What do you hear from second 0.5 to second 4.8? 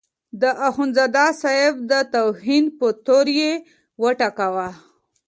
اخندزاده صاحب د توهین په تور یې وټکاوه.